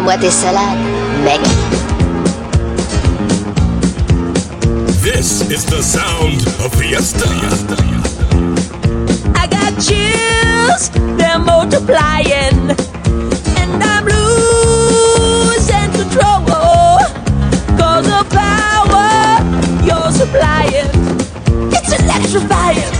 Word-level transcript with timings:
Rends-moi 0.00 0.18
tes 0.18 0.30
salades, 0.30 0.78
mec. 1.24 1.40
This 5.02 5.42
is 5.50 5.66
the 5.66 5.82
sound 5.82 6.40
of 6.64 6.74
Fiesta. 6.74 7.28
I 9.34 9.46
got 9.46 9.78
chills, 9.78 10.90
they're 11.18 11.38
multiplying. 11.38 12.70
And 13.60 13.82
I'm 13.82 14.06
losing 14.06 15.90
control. 15.92 16.46
Cause 17.76 18.06
the 18.06 18.24
power 18.30 19.44
you're 19.84 20.12
supplying, 20.12 20.88
it's 21.72 21.92
electrifying. 22.00 22.99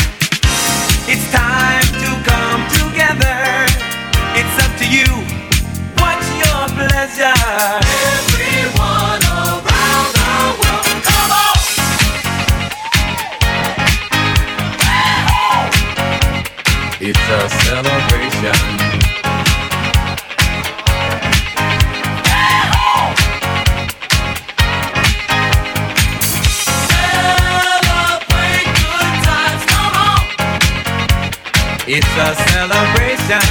It's 18.43 18.53
a 32.17 32.33
celebration. 32.49 33.41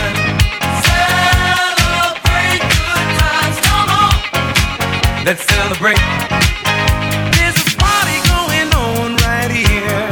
Celebrate 0.83 2.59
good 2.59 3.07
times, 3.21 3.59
come 3.63 3.91
on. 3.95 4.15
Let's 5.25 5.45
celebrate. 5.45 6.03
There's 7.37 7.55
a 7.55 7.77
party 7.79 8.19
going 8.27 8.75
on 8.75 9.15
right 9.23 9.53
here. 9.53 10.11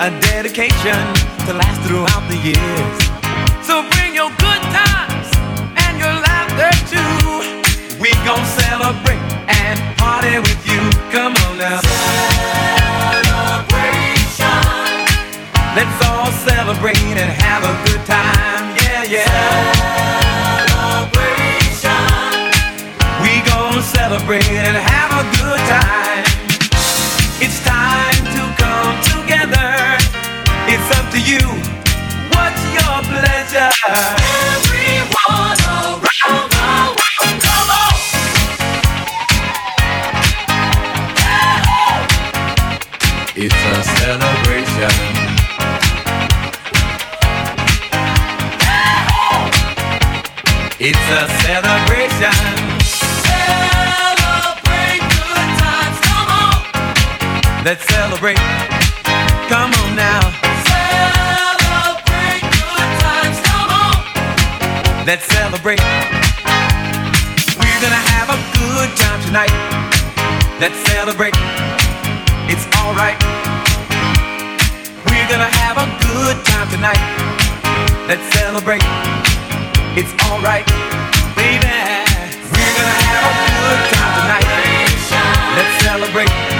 A 0.00 0.10
dedication 0.20 0.98
to 1.46 1.52
last 1.54 1.80
throughout 1.86 2.26
the 2.28 2.36
years. 2.38 3.19
Let's 15.80 16.06
all 16.06 16.30
celebrate 16.46 17.00
and 17.00 17.32
have 17.40 17.64
a 17.64 17.72
good 17.88 18.04
time. 18.04 18.76
Yeah, 18.84 19.02
yeah. 19.08 19.24
Celebration. 20.68 22.04
We 23.24 23.40
gonna 23.48 23.80
celebrate 23.80 24.44
and 24.44 24.76
have 24.76 25.10
a 25.16 25.24
good 25.40 25.62
time. 25.72 26.24
It's 27.40 27.64
time 27.64 28.24
to 28.36 28.42
come 28.60 29.00
together. 29.08 29.96
It's 30.68 30.88
up 30.98 31.08
to 31.14 31.20
you. 31.24 31.40
What's 32.28 32.62
your 32.76 33.00
pleasure? 33.08 34.29
celebrate. 58.20 58.36
Come 59.48 59.72
on 59.72 59.96
now. 59.96 60.20
Celebrate 60.68 62.44
good 62.52 62.90
times, 63.00 63.40
come 63.48 63.70
on. 63.72 63.96
Let's 65.06 65.24
celebrate. 65.24 65.80
We're 67.56 67.80
gonna 67.80 68.04
have 68.12 68.28
a 68.28 68.36
good 68.60 68.90
time 69.00 69.20
tonight. 69.24 69.52
Let's 70.60 70.76
celebrate. 70.92 71.32
It's 72.44 72.68
alright. 72.76 73.16
We're 75.08 75.28
gonna 75.32 75.48
have 75.64 75.78
a 75.80 75.88
good 76.04 76.36
time 76.44 76.68
tonight. 76.68 77.00
Let's 78.06 78.26
celebrate. 78.36 78.84
It's 79.96 80.12
alright, 80.28 80.66
baby. 81.40 81.72
We're 82.52 82.74
gonna 82.76 83.00
have 83.00 83.24
a 83.24 83.34
good 83.48 83.80
time 83.96 84.12
tonight. 84.20 84.48
Let's 85.56 85.72
celebrate 85.84 86.59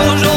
bonjour. 0.00 0.29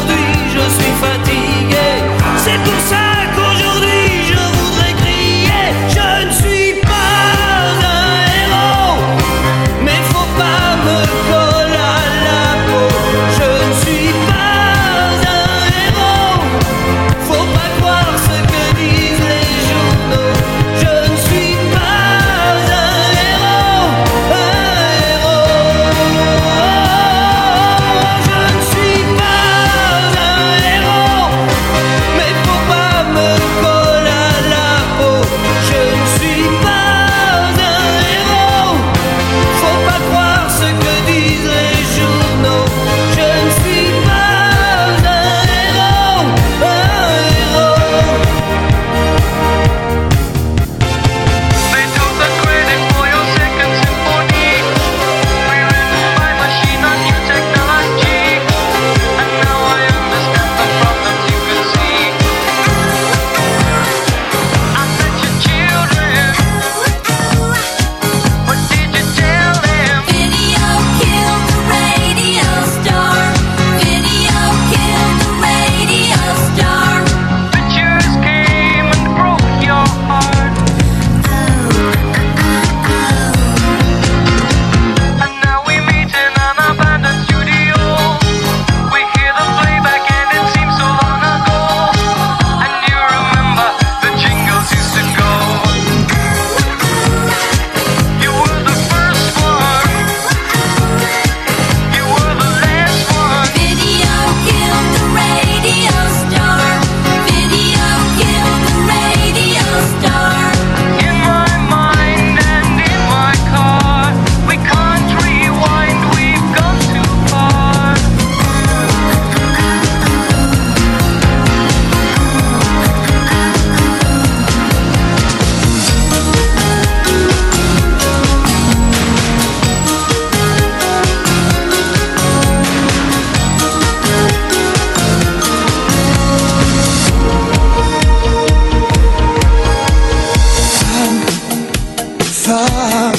femme. 142.44 143.14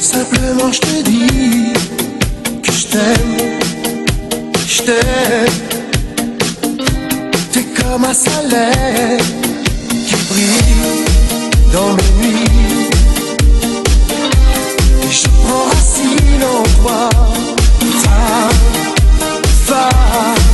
Simplement, 0.00 0.70
je 0.70 0.80
te 0.80 1.02
dis 1.02 1.72
que 2.62 2.72
je 2.72 2.86
t'aime, 2.92 3.36
je 4.66 4.82
t'aime. 4.82 5.58
T'es 7.52 7.64
comme 7.78 8.04
un 8.04 8.16
soleil 8.28 9.18
qui 10.06 10.16
brille 10.28 11.04
dans 11.72 11.92
les 11.98 12.12
nuits. 12.20 12.90
Et 15.02 15.12
je 15.20 15.28
prends 15.40 15.66
racine 15.72 16.44
en 16.56 16.62
toi, 16.76 17.00
femme, 18.04 18.60
femme. 19.68 20.44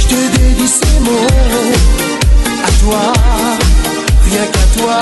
Je 0.00 0.04
te 0.10 0.20
dédie 0.36 0.72
ces 0.80 0.98
mots 1.04 1.26
à 2.66 2.70
toi 2.82 3.47
rien 4.30 4.46
qu'à 4.46 4.80
toi. 4.80 4.98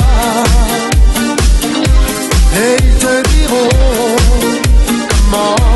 Et 2.54 2.76
ils 2.78 2.98
te 2.98 3.28
diront 3.28 3.68
comment. 5.30 5.75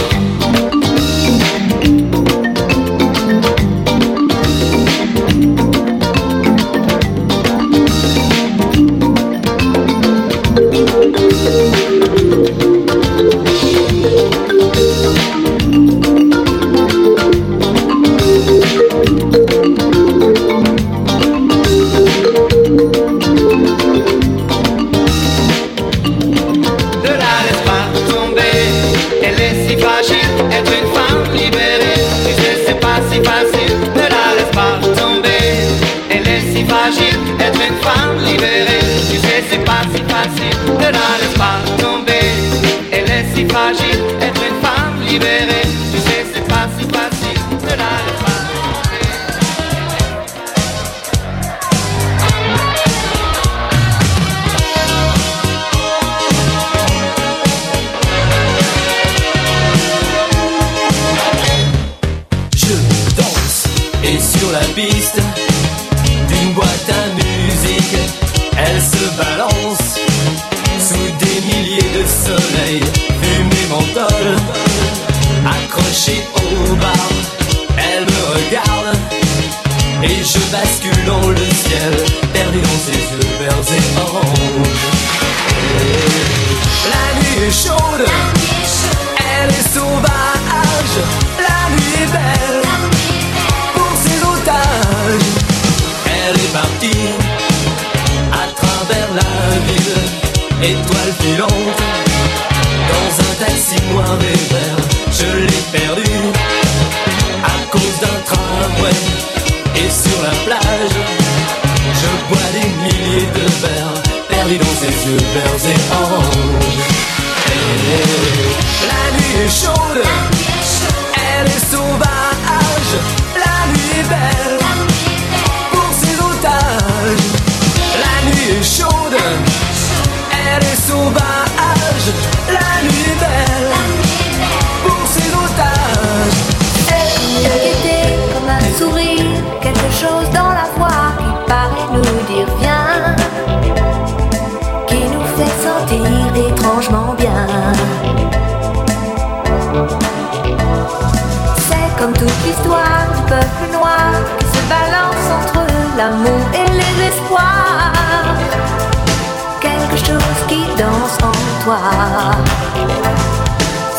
danse 160.81 161.17
en 161.21 161.63
toi. 161.63 161.79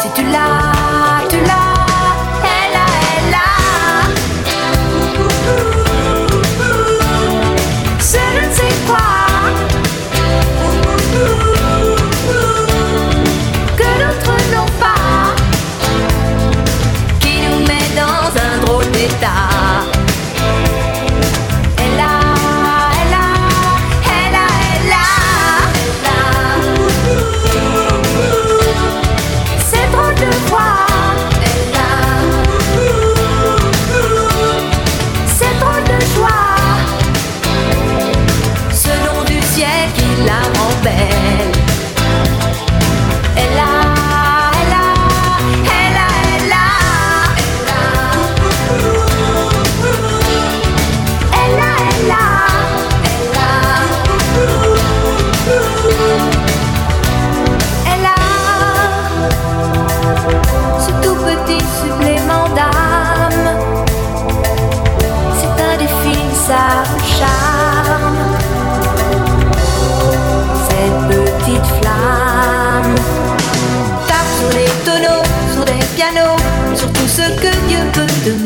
Si 0.00 0.08
tu 0.14 0.24
l'as. 0.32 0.71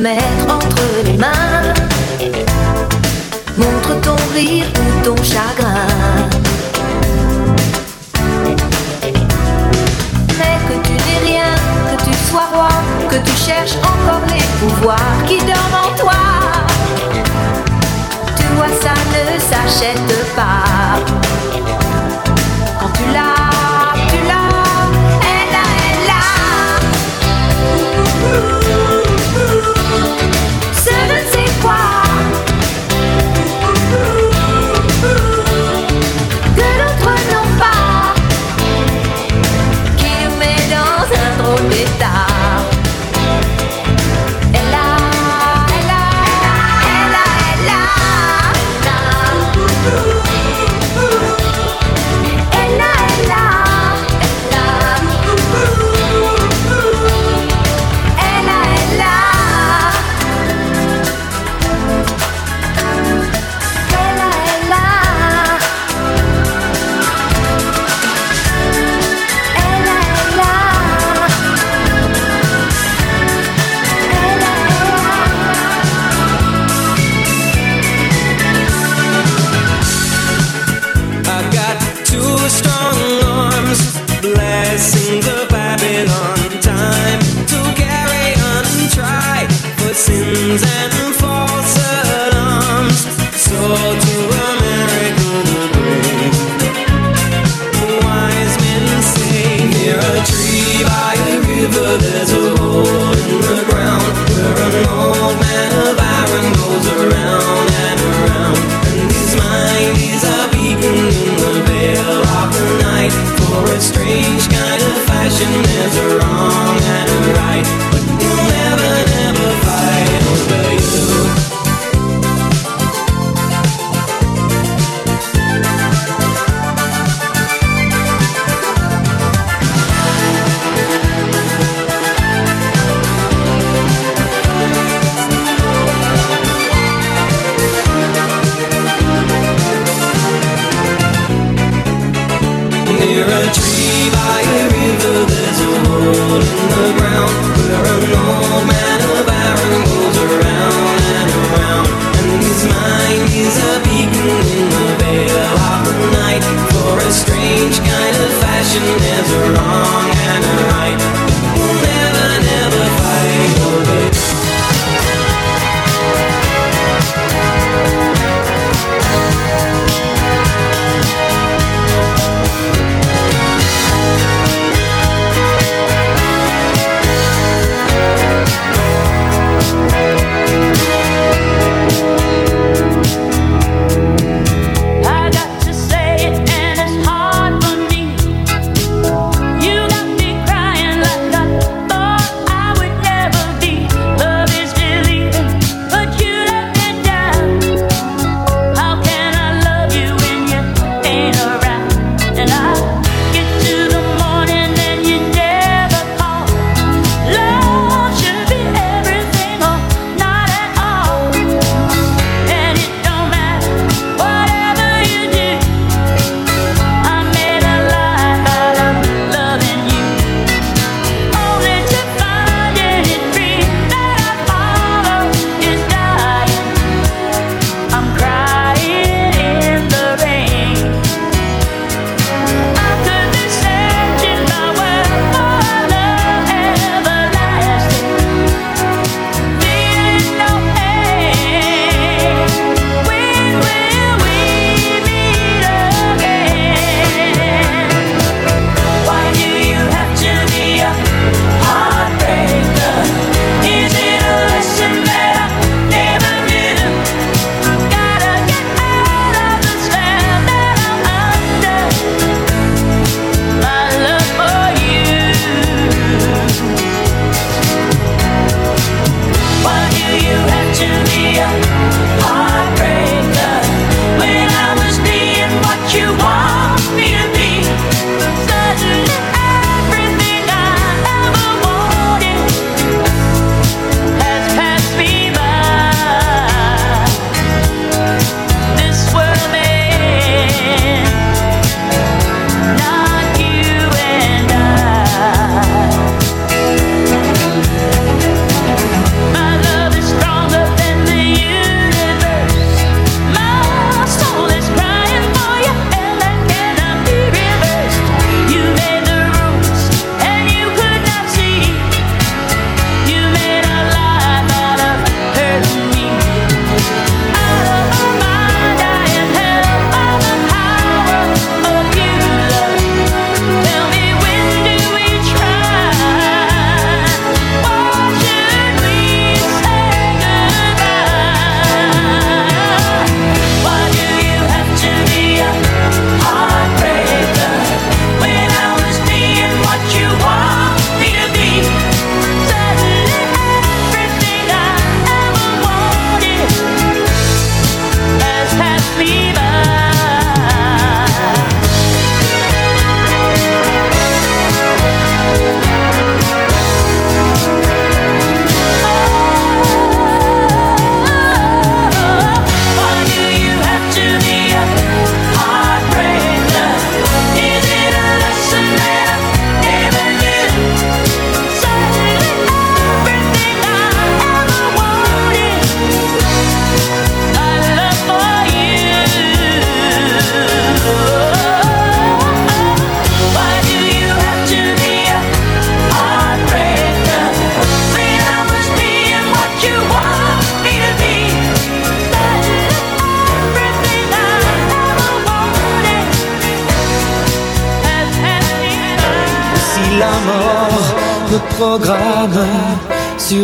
mettre 0.06 0.54
entre 0.54 0.82
les 1.04 1.16
mains. 1.16 1.74
Montre 3.56 4.00
ton 4.06 4.16
rire 4.34 4.66
ou 4.80 5.04
ton 5.04 5.16
chagrin. 5.32 5.88
Mais 10.38 10.56
que 10.68 10.76
tu 10.86 10.92
n'es 11.04 11.20
rien, 11.30 11.52
que 11.90 11.96
tu 12.04 12.14
sois 12.28 12.48
roi, 12.54 12.74
que 13.10 13.16
tu 13.16 13.34
cherches 13.46 13.78
encore 13.92 14.24
les 14.34 14.46
pouvoirs 14.60 15.18
qui 15.26 15.38
dorment 15.38 15.82
en 15.86 15.92
toi. 16.02 16.22
Tu 18.38 18.46
vois, 18.54 18.72
ça 18.84 18.94
ne 19.14 19.24
s'achète 19.50 20.14
pas. 20.36 21.00
Quand 22.78 22.92
tu 22.98 23.04
l'as 23.12 23.35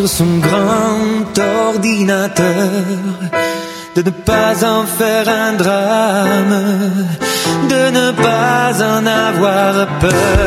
son 0.06 0.38
grand 0.38 1.38
ordinateur 1.68 2.70
de 3.94 4.02
ne 4.02 4.10
pas 4.10 4.64
en 4.64 4.84
faire 4.84 5.28
un 5.28 5.52
drame, 5.52 6.62
de 7.68 7.90
ne 7.90 8.10
pas 8.12 8.72
en 8.82 9.06
avoir 9.06 9.86
peur. 10.00 10.41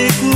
music 0.00 0.29